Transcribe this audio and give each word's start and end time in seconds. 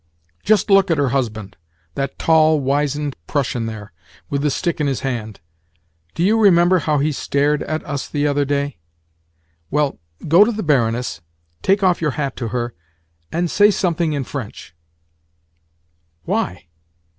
Just 0.41 0.71
look 0.71 0.89
at 0.89 0.97
her 0.97 1.09
husband—that 1.09 2.17
tall, 2.17 2.59
wizened 2.59 3.15
Prussian 3.27 3.67
there, 3.67 3.91
with 4.31 4.41
the 4.41 4.49
stick 4.49 4.81
in 4.81 4.87
his 4.87 5.01
hand. 5.01 5.41
Do 6.15 6.23
you 6.23 6.39
remember 6.39 6.79
how 6.79 6.97
he 6.97 7.11
stared 7.11 7.61
at 7.61 7.85
us 7.85 8.07
the 8.09 8.25
other 8.25 8.43
day? 8.43 8.79
Well, 9.69 9.99
go 10.27 10.43
to 10.43 10.51
the 10.51 10.63
Baroness, 10.63 11.21
take 11.61 11.83
off 11.83 12.01
your 12.01 12.17
hat 12.17 12.35
to 12.37 12.47
her, 12.47 12.73
and 13.31 13.51
say 13.51 13.69
something 13.69 14.13
in 14.13 14.23
French." 14.23 14.73
"Why?" 16.23 16.65